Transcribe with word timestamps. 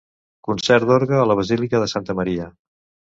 Concert 0.47 0.87
d'orgue 0.91 1.19
a 1.23 1.27
la 1.33 1.37
Basílica 1.43 1.83
de 1.85 1.93
Santa 1.93 2.17
Maria. 2.21 2.49